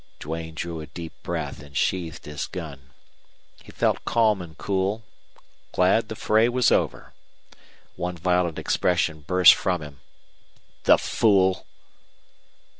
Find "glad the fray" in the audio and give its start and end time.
5.73-6.49